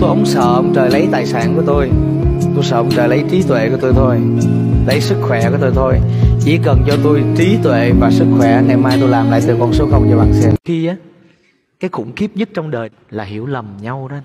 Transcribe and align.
tôi 0.00 0.08
không 0.08 0.26
sợ 0.26 0.40
ông 0.40 0.72
trời 0.74 0.90
lấy 0.90 1.08
tài 1.12 1.26
sản 1.26 1.52
của 1.56 1.62
tôi. 1.66 1.90
Tôi 2.54 2.64
sợ 2.64 2.76
ông 2.76 2.90
trời 2.90 3.08
lấy 3.08 3.24
trí 3.30 3.42
tuệ 3.42 3.70
của 3.70 3.76
tôi 3.80 3.92
thôi. 3.92 4.20
Lấy 4.86 5.00
sức 5.00 5.16
khỏe 5.22 5.50
của 5.50 5.56
tôi 5.60 5.72
thôi. 5.74 6.00
Chỉ 6.40 6.58
cần 6.64 6.82
cho 6.86 6.96
tôi 7.04 7.24
trí 7.36 7.58
tuệ 7.62 7.92
và 8.00 8.10
sức 8.10 8.26
khỏe, 8.38 8.62
ngày 8.66 8.76
mai 8.76 8.96
tôi 9.00 9.08
làm 9.08 9.30
lại 9.30 9.40
từ 9.46 9.56
con 9.60 9.72
số 9.72 9.88
không 9.90 10.06
cho 10.10 10.18
bạn 10.18 10.32
xem. 10.32 10.54
Khi 10.64 10.86
á, 10.86 10.96
cái 11.80 11.88
khủng 11.88 12.12
khiếp 12.16 12.30
nhất 12.34 12.48
trong 12.54 12.70
đời 12.70 12.90
là 13.10 13.24
hiểu 13.24 13.46
lầm 13.46 13.66
nhau 13.82 14.08
đó 14.08 14.16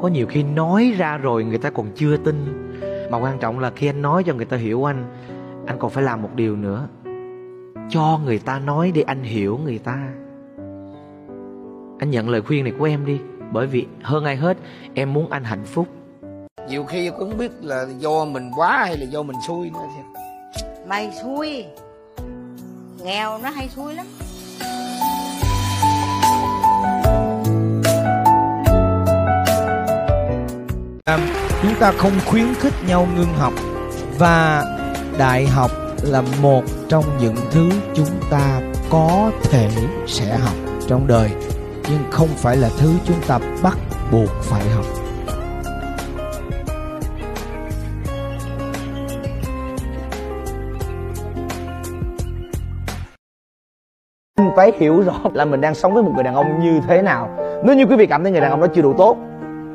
có 0.00 0.08
nhiều 0.08 0.26
khi 0.26 0.42
nói 0.42 0.94
ra 0.98 1.16
rồi 1.16 1.44
người 1.44 1.58
ta 1.58 1.70
còn 1.70 1.86
chưa 1.94 2.16
tin. 2.16 2.36
Mà 3.10 3.18
quan 3.18 3.38
trọng 3.38 3.58
là 3.58 3.70
khi 3.76 3.86
anh 3.86 4.02
nói 4.02 4.24
cho 4.24 4.34
người 4.34 4.44
ta 4.44 4.56
hiểu 4.56 4.84
anh 4.84 5.04
anh 5.66 5.78
còn 5.78 5.90
phải 5.90 6.04
làm 6.04 6.22
một 6.22 6.30
điều 6.34 6.56
nữa. 6.56 6.88
Cho 7.90 8.20
người 8.24 8.38
ta 8.38 8.58
nói 8.58 8.92
để 8.94 9.02
anh 9.02 9.22
hiểu 9.22 9.60
người 9.64 9.78
ta 9.78 10.08
anh 11.98 12.10
nhận 12.10 12.28
lời 12.28 12.42
khuyên 12.42 12.64
này 12.64 12.72
của 12.78 12.84
em 12.84 13.06
đi 13.06 13.18
bởi 13.52 13.66
vì 13.66 13.86
hơn 14.02 14.24
ai 14.24 14.36
hết 14.36 14.56
em 14.94 15.12
muốn 15.12 15.30
anh 15.30 15.44
hạnh 15.44 15.64
phúc. 15.64 15.88
Nhiều 16.68 16.84
khi 16.84 17.10
cũng 17.10 17.30
không 17.30 17.38
biết 17.38 17.50
là 17.62 17.86
do 17.98 18.24
mình 18.24 18.50
quá 18.56 18.84
hay 18.84 18.96
là 18.96 19.04
do 19.04 19.22
mình 19.22 19.36
xui 19.46 19.70
nữa 19.70 19.86
thì 19.96 20.02
mày 20.86 21.10
xui. 21.22 21.64
Nghèo 23.04 23.38
nó 23.38 23.50
hay 23.50 23.68
xui 23.68 23.94
lắm. 23.94 24.06
Chúng 31.62 31.74
ta 31.80 31.92
không 31.92 32.12
khuyến 32.26 32.54
khích 32.54 32.72
nhau 32.88 33.08
ngưng 33.16 33.34
học 33.38 33.52
và 34.18 34.64
đại 35.18 35.46
học 35.46 35.70
là 36.02 36.22
một 36.42 36.64
trong 36.88 37.04
những 37.20 37.36
thứ 37.50 37.70
chúng 37.94 38.10
ta 38.30 38.60
có 38.90 39.30
thể 39.42 39.70
sẽ 40.06 40.38
học 40.38 40.54
trong 40.88 41.06
đời 41.06 41.30
nhưng 41.90 42.10
không 42.10 42.28
phải 42.28 42.56
là 42.56 42.68
thứ 42.78 42.88
chúng 43.04 43.20
ta 43.28 43.38
bắt 43.62 43.78
buộc 44.12 44.28
phải 44.42 44.62
học. 44.76 44.84
Phải 54.56 54.72
hiểu 54.78 55.02
rõ 55.02 55.12
là 55.34 55.44
mình 55.44 55.60
đang 55.60 55.74
sống 55.74 55.94
với 55.94 56.02
một 56.02 56.12
người 56.14 56.24
đàn 56.24 56.34
ông 56.34 56.60
như 56.60 56.80
thế 56.88 57.02
nào. 57.02 57.28
Nếu 57.64 57.76
như 57.76 57.86
quý 57.86 57.96
vị 57.96 58.06
cảm 58.06 58.22
thấy 58.22 58.32
người 58.32 58.40
đàn 58.40 58.50
ông 58.50 58.60
đó 58.60 58.66
chưa 58.74 58.82
đủ 58.82 58.94
tốt 58.98 59.16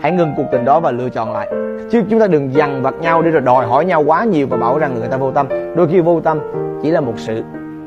Hãy 0.00 0.12
ngừng 0.12 0.34
cuộc 0.36 0.44
tình 0.52 0.64
đó 0.64 0.80
và 0.80 0.90
lựa 0.90 1.08
chọn 1.08 1.32
lại. 1.32 1.48
Chứ 1.90 2.02
chúng 2.10 2.20
ta 2.20 2.26
đừng 2.26 2.54
dằn 2.54 2.82
vặt 2.82 2.94
nhau 3.00 3.22
để 3.22 3.30
rồi 3.30 3.40
đòi 3.40 3.66
hỏi 3.66 3.84
nhau 3.84 4.02
quá 4.06 4.24
nhiều 4.24 4.46
Và 4.46 4.56
bảo 4.56 4.78
rằng 4.78 4.94
người 4.94 5.08
ta 5.08 5.16
vô 5.16 5.30
tâm. 5.30 5.46
Đôi 5.76 5.88
khi 5.88 6.00
vô 6.00 6.20
tâm 6.20 6.40
chỉ 6.82 6.90
là 6.90 7.00
một 7.00 7.14
sự 7.16 7.42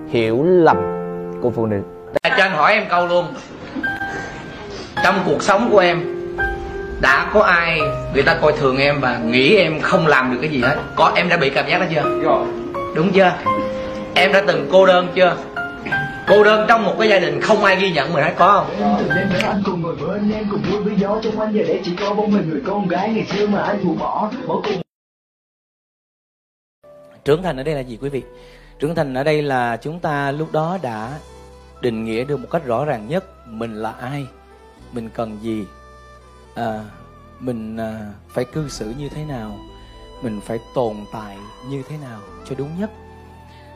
hiểu 0.07 0.43
lầm 0.43 0.77
của 1.41 1.49
phụ 1.49 1.65
nữ. 1.65 1.81
Cho 2.23 2.43
anh 2.43 2.51
hỏi 2.51 2.73
em 2.73 2.83
câu 2.89 3.07
luôn 3.07 3.25
Trong 5.03 5.23
cuộc 5.25 5.43
sống 5.43 5.69
của 5.71 5.79
em 5.79 6.03
Đã 7.01 7.31
có 7.33 7.41
ai 7.41 7.79
người 8.13 8.23
ta 8.23 8.37
coi 8.41 8.53
thường 8.53 8.77
em 8.77 9.01
và 9.01 9.17
nghĩ 9.17 9.55
em 9.55 9.81
không 9.81 10.07
làm 10.07 10.33
được 10.33 10.37
cái 10.41 10.49
gì 10.49 10.61
hết? 10.61 10.75
Có 10.95 11.11
em 11.15 11.29
đã 11.29 11.37
bị 11.37 11.49
cảm 11.49 11.69
giác 11.69 11.79
đó 11.79 11.85
chưa? 11.93 12.45
Đúng 12.95 13.11
chưa? 13.13 13.31
Em 14.15 14.33
đã 14.33 14.43
từng 14.47 14.67
cô 14.71 14.85
đơn 14.85 15.07
chưa? 15.15 15.35
cô 16.29 16.43
đơn 16.43 16.65
trong 16.67 16.85
một 16.85 16.95
cái 16.99 17.09
gia 17.09 17.19
đình 17.19 17.41
không 17.41 17.63
ai 17.63 17.75
ghi 17.75 17.91
nhận 17.91 18.13
mình 18.13 18.23
hết 18.23 18.33
có 18.37 18.51
không? 18.51 18.95
Từ 18.99 19.15
đêm 19.15 19.29
đó 19.33 19.47
anh 19.47 19.61
cùng 19.65 19.81
ngồi 19.81 19.95
bên 19.95 20.31
em 20.31 20.47
cùng 20.51 20.61
vui 20.71 20.83
với 20.83 20.93
gió. 20.97 21.19
Trong 21.23 21.39
anh 21.39 21.53
giờ 21.53 21.63
đây 21.67 21.81
chỉ 21.83 21.95
có 21.95 22.13
bóng 22.13 22.31
mình 22.31 22.49
người 22.49 22.61
con 22.65 22.87
gái 22.87 23.09
ngày 23.09 23.25
xưa 23.25 23.47
mà 23.47 23.61
anh 23.61 23.85
buồn 23.85 23.99
bỏ. 23.99 24.31
Bỏ 24.47 24.61
cùng. 24.63 24.81
Trưởng 27.25 27.43
thành 27.43 27.57
ở 27.57 27.63
đây 27.63 27.75
là 27.75 27.81
gì 27.81 27.97
quý 28.01 28.09
vị? 28.09 28.23
Trưởng 28.79 28.95
thành 28.95 29.13
ở 29.13 29.23
đây 29.23 29.41
là 29.41 29.77
chúng 29.77 29.99
ta 29.99 30.31
lúc 30.31 30.51
đó 30.51 30.77
đã 30.81 31.19
định 31.81 32.05
nghĩa 32.05 32.23
được 32.23 32.37
một 32.37 32.47
cách 32.51 32.65
rõ 32.65 32.85
ràng 32.85 33.07
nhất 33.09 33.47
mình 33.47 33.75
là 33.75 33.91
ai 33.91 34.27
mình 34.93 35.09
cần 35.13 35.37
gì? 35.41 35.65
À, 36.55 36.83
mình 37.39 37.77
à, 37.77 38.13
phải 38.27 38.45
cư 38.45 38.69
xử 38.69 38.93
như 38.97 39.09
thế 39.09 39.25
nào? 39.25 39.59
Mình 40.23 40.41
phải 40.41 40.59
tồn 40.75 40.95
tại 41.11 41.37
như 41.69 41.83
thế 41.89 41.97
nào 41.97 42.19
cho 42.49 42.55
đúng 42.57 42.69
nhất? 42.79 42.91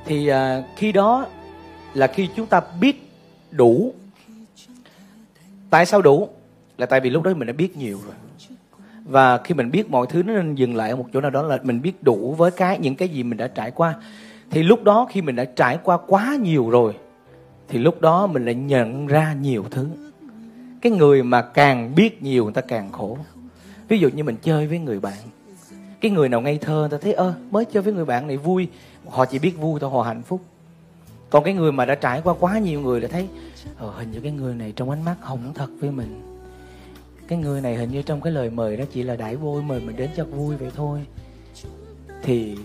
Thì 0.05 0.27
à, 0.27 0.63
khi 0.75 0.91
đó 0.91 1.25
là 1.93 2.07
khi 2.07 2.29
chúng 2.35 2.47
ta 2.47 2.61
biết 2.81 3.11
đủ. 3.51 3.93
Tại 5.69 5.85
sao 5.85 6.01
đủ? 6.01 6.29
Là 6.77 6.85
tại 6.85 6.99
vì 6.99 7.09
lúc 7.09 7.23
đó 7.23 7.33
mình 7.33 7.47
đã 7.47 7.53
biết 7.53 7.77
nhiều 7.77 7.99
rồi. 8.05 8.15
Và 9.05 9.37
khi 9.37 9.55
mình 9.55 9.71
biết 9.71 9.89
mọi 9.89 10.07
thứ 10.09 10.23
nó 10.23 10.33
nên 10.33 10.55
dừng 10.55 10.75
lại 10.75 10.89
ở 10.89 10.95
một 10.95 11.05
chỗ 11.13 11.21
nào 11.21 11.31
đó 11.31 11.41
là 11.41 11.59
mình 11.63 11.81
biết 11.81 12.03
đủ 12.03 12.35
với 12.37 12.51
cái 12.51 12.79
những 12.79 12.95
cái 12.95 13.09
gì 13.09 13.23
mình 13.23 13.37
đã 13.37 13.47
trải 13.47 13.71
qua. 13.71 13.95
Thì 14.49 14.63
lúc 14.63 14.83
đó 14.83 15.07
khi 15.09 15.21
mình 15.21 15.35
đã 15.35 15.45
trải 15.45 15.77
qua 15.83 15.97
quá 16.07 16.35
nhiều 16.41 16.69
rồi 16.69 16.95
thì 17.67 17.79
lúc 17.79 18.01
đó 18.01 18.27
mình 18.27 18.45
lại 18.45 18.55
nhận 18.55 19.07
ra 19.07 19.33
nhiều 19.33 19.65
thứ 19.71 19.87
cái 20.83 20.91
người 20.91 21.23
mà 21.23 21.41
càng 21.41 21.95
biết 21.95 22.23
nhiều 22.23 22.43
người 22.43 22.53
ta 22.53 22.61
càng 22.61 22.91
khổ. 22.91 23.17
Ví 23.87 23.99
dụ 23.99 24.09
như 24.09 24.23
mình 24.23 24.37
chơi 24.41 24.67
với 24.67 24.79
người 24.79 24.99
bạn 24.99 25.17
cái 26.03 26.11
người 26.11 26.29
nào 26.29 26.41
ngây 26.41 26.57
thơ 26.57 26.79
người 26.79 26.89
ta 26.89 26.97
thấy 27.01 27.13
ơ 27.13 27.33
mới 27.51 27.65
chơi 27.65 27.83
với 27.83 27.93
người 27.93 28.05
bạn 28.05 28.27
này 28.27 28.37
vui. 28.37 28.67
Họ 29.09 29.25
chỉ 29.25 29.39
biết 29.39 29.57
vui 29.57 29.79
thôi 29.79 29.89
họ 29.89 30.01
hạnh 30.01 30.21
phúc. 30.21 30.41
Còn 31.29 31.43
cái 31.43 31.53
người 31.53 31.71
mà 31.71 31.85
đã 31.85 31.95
trải 31.95 32.21
qua 32.23 32.33
quá 32.39 32.59
nhiều 32.59 32.81
người 32.81 33.01
đã 33.01 33.07
thấy 33.07 33.27
ờ, 33.77 33.91
hình 33.91 34.11
như 34.11 34.19
cái 34.19 34.31
người 34.31 34.55
này 34.55 34.73
trong 34.75 34.89
ánh 34.89 35.05
mắt 35.05 35.15
không 35.21 35.53
thật 35.55 35.67
với 35.79 35.91
mình. 35.91 36.21
Cái 37.27 37.39
người 37.39 37.61
này 37.61 37.75
hình 37.75 37.91
như 37.91 38.01
trong 38.01 38.21
cái 38.21 38.33
lời 38.33 38.49
mời 38.49 38.77
đó 38.77 38.85
chỉ 38.93 39.03
là 39.03 39.15
đãi 39.15 39.35
vui 39.35 39.61
mời 39.61 39.79
mình 39.79 39.95
đến 39.95 40.09
cho 40.17 40.25
vui 40.25 40.55
vậy 40.55 40.71
thôi. 40.75 41.05
Thì 42.23 42.57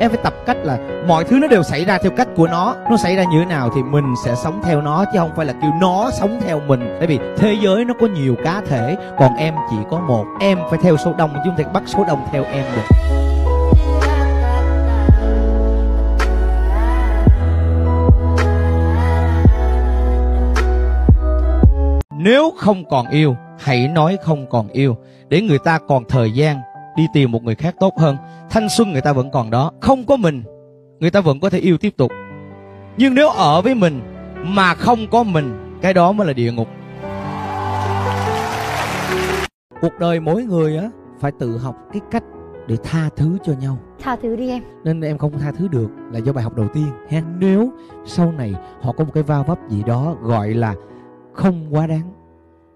em 0.00 0.10
phải 0.10 0.20
tập 0.22 0.34
cách 0.46 0.56
là 0.62 0.78
mọi 1.06 1.24
thứ 1.24 1.38
nó 1.38 1.48
đều 1.48 1.62
xảy 1.62 1.84
ra 1.84 1.98
theo 1.98 2.12
cách 2.16 2.28
của 2.36 2.46
nó. 2.46 2.76
Nó 2.90 2.96
xảy 2.96 3.16
ra 3.16 3.24
như 3.24 3.38
thế 3.38 3.44
nào 3.44 3.70
thì 3.74 3.82
mình 3.82 4.14
sẽ 4.24 4.34
sống 4.34 4.60
theo 4.64 4.82
nó 4.82 5.04
chứ 5.12 5.18
không 5.18 5.30
phải 5.36 5.46
là 5.46 5.52
kêu 5.62 5.70
nó 5.80 6.10
sống 6.12 6.40
theo 6.46 6.60
mình. 6.60 6.96
Tại 6.98 7.06
vì 7.06 7.18
thế 7.36 7.56
giới 7.62 7.84
nó 7.84 7.94
có 8.00 8.06
nhiều 8.06 8.36
cá 8.44 8.62
thể 8.68 8.96
còn 9.18 9.36
em 9.36 9.54
chỉ 9.70 9.76
có 9.90 10.00
một. 10.00 10.24
Em 10.40 10.58
phải 10.70 10.78
theo 10.82 10.96
số 10.96 11.14
đông 11.18 11.30
chứ 11.34 11.40
không 11.44 11.56
thể 11.56 11.64
bắt 11.64 11.82
số 11.86 12.04
đông 12.08 12.26
theo 12.32 12.44
em 12.44 12.64
được. 12.76 12.96
Nếu 22.18 22.52
không 22.58 22.84
còn 22.90 23.08
yêu, 23.08 23.36
hãy 23.60 23.88
nói 23.88 24.18
không 24.22 24.46
còn 24.50 24.68
yêu. 24.68 24.96
Để 25.28 25.40
người 25.40 25.58
ta 25.58 25.78
còn 25.88 26.04
thời 26.08 26.32
gian 26.32 26.60
đi 26.96 27.06
tìm 27.12 27.32
một 27.32 27.42
người 27.42 27.54
khác 27.54 27.74
tốt 27.80 27.98
hơn. 27.98 28.16
Thanh 28.50 28.68
xuân 28.68 28.92
người 28.92 29.00
ta 29.00 29.12
vẫn 29.12 29.30
còn 29.30 29.50
đó, 29.50 29.72
không 29.80 30.04
có 30.06 30.16
mình, 30.16 30.42
người 31.00 31.10
ta 31.10 31.20
vẫn 31.20 31.40
có 31.40 31.50
thể 31.50 31.58
yêu 31.58 31.78
tiếp 31.78 31.94
tục. 31.96 32.12
Nhưng 32.96 33.14
nếu 33.14 33.28
ở 33.28 33.62
với 33.62 33.74
mình 33.74 34.00
mà 34.42 34.74
không 34.74 34.98
có 35.10 35.22
mình, 35.22 35.78
cái 35.82 35.94
đó 35.94 36.12
mới 36.12 36.26
là 36.26 36.32
địa 36.32 36.52
ngục. 36.52 36.68
Cuộc 39.80 39.98
đời 40.00 40.20
mỗi 40.20 40.44
người 40.44 40.76
á 40.76 40.90
phải 41.20 41.32
tự 41.38 41.58
học 41.58 41.76
cái 41.92 42.00
cách 42.10 42.24
để 42.66 42.76
tha 42.82 43.08
thứ 43.16 43.38
cho 43.42 43.52
nhau 43.52 43.78
tha 43.98 44.16
thứ 44.22 44.36
đi 44.36 44.48
em 44.48 44.62
nên 44.84 45.00
em 45.00 45.18
không 45.18 45.38
tha 45.38 45.52
thứ 45.52 45.68
được 45.68 45.90
là 46.12 46.18
do 46.18 46.32
bài 46.32 46.44
học 46.44 46.56
đầu 46.56 46.68
tiên 46.74 46.86
ha 47.08 47.22
nếu 47.38 47.72
sau 48.06 48.32
này 48.32 48.54
họ 48.80 48.92
có 48.92 49.04
một 49.04 49.10
cái 49.14 49.22
va 49.22 49.42
vấp 49.42 49.58
gì 49.68 49.82
đó 49.82 50.16
gọi 50.22 50.54
là 50.54 50.74
không 51.32 51.74
quá 51.74 51.86
đáng 51.86 52.12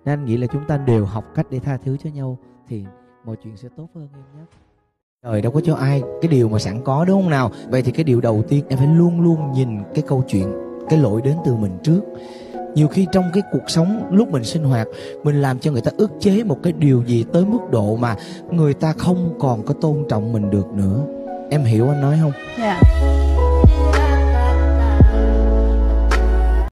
nên 0.04 0.18
anh 0.18 0.24
nghĩ 0.24 0.36
là 0.36 0.46
chúng 0.46 0.64
ta 0.64 0.76
đều 0.76 1.04
học 1.04 1.24
cách 1.34 1.46
để 1.50 1.58
tha 1.58 1.76
thứ 1.76 1.96
cho 1.96 2.10
nhau 2.10 2.38
thì 2.68 2.84
mọi 3.24 3.36
chuyện 3.44 3.56
sẽ 3.56 3.68
tốt 3.76 3.86
hơn 3.94 4.08
em 4.12 4.22
nhé. 4.36 4.44
Đời 5.22 5.42
đâu 5.42 5.52
có 5.52 5.60
cho 5.64 5.74
ai 5.74 6.02
cái 6.22 6.28
điều 6.28 6.48
mà 6.48 6.58
sẵn 6.58 6.84
có 6.84 7.04
đúng 7.04 7.22
không 7.22 7.30
nào? 7.30 7.50
Vậy 7.68 7.82
thì 7.82 7.92
cái 7.92 8.04
điều 8.04 8.20
đầu 8.20 8.42
tiên 8.48 8.64
em 8.68 8.78
phải 8.78 8.86
luôn 8.86 9.20
luôn 9.20 9.52
nhìn 9.52 9.78
cái 9.94 10.04
câu 10.06 10.24
chuyện 10.28 10.52
cái 10.88 10.98
lỗi 10.98 11.20
đến 11.24 11.36
từ 11.44 11.54
mình 11.54 11.78
trước. 11.82 12.00
Nhiều 12.74 12.88
khi 12.88 13.06
trong 13.12 13.24
cái 13.32 13.42
cuộc 13.52 13.70
sống 13.70 14.08
lúc 14.10 14.28
mình 14.32 14.44
sinh 14.44 14.64
hoạt 14.64 14.88
mình 15.22 15.42
làm 15.42 15.58
cho 15.58 15.72
người 15.72 15.80
ta 15.80 15.90
ức 15.96 16.10
chế 16.20 16.44
một 16.44 16.58
cái 16.62 16.72
điều 16.72 17.04
gì 17.06 17.24
tới 17.32 17.44
mức 17.44 17.70
độ 17.70 17.96
mà 17.96 18.16
người 18.50 18.74
ta 18.74 18.92
không 18.92 19.34
còn 19.38 19.62
có 19.62 19.74
tôn 19.74 20.04
trọng 20.08 20.32
mình 20.32 20.50
được 20.50 20.66
nữa. 20.74 21.04
Em 21.50 21.62
hiểu 21.62 21.88
anh 21.88 22.00
nói 22.00 22.18
không? 22.22 22.32
Dạ 22.58 22.80